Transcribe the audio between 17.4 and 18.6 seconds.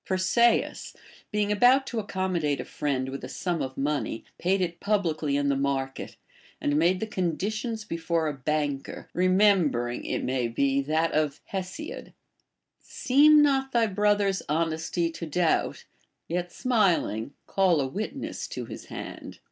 call a witness